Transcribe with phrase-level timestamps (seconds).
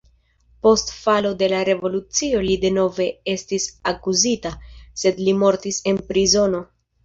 [0.67, 4.55] Post falo de la revolucio li denove estis akuzita,
[5.05, 6.69] sed li mortis en prizono.